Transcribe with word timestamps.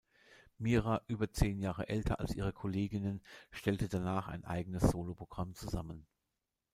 Mira, 0.57 1.03
über 1.05 1.31
zehn 1.31 1.59
Jahre 1.59 1.87
älter 1.87 2.19
als 2.19 2.33
ihre 2.33 2.53
Kolleginnen, 2.53 3.21
stellte 3.51 3.87
danach 3.87 4.29
ein 4.29 4.43
eigenes 4.45 4.81
Soloprogramm 4.89 5.53
zusammen. 5.53 6.07